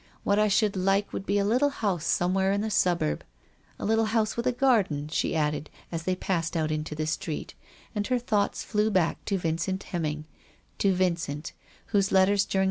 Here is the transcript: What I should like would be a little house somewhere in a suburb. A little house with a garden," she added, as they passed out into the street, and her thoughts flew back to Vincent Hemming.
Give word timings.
What 0.23 0.39
I 0.39 0.47
should 0.47 0.75
like 0.75 1.13
would 1.13 1.27
be 1.27 1.37
a 1.37 1.45
little 1.45 1.69
house 1.69 2.05
somewhere 2.07 2.51
in 2.53 2.63
a 2.63 2.71
suburb. 2.71 3.23
A 3.77 3.85
little 3.85 4.05
house 4.05 4.35
with 4.35 4.47
a 4.47 4.51
garden," 4.51 5.07
she 5.09 5.35
added, 5.35 5.69
as 5.91 6.05
they 6.09 6.15
passed 6.15 6.57
out 6.57 6.71
into 6.71 6.95
the 6.95 7.05
street, 7.05 7.53
and 7.93 8.07
her 8.07 8.17
thoughts 8.17 8.63
flew 8.63 8.89
back 8.89 9.23
to 9.25 9.37
Vincent 9.37 9.83
Hemming. 9.83 10.25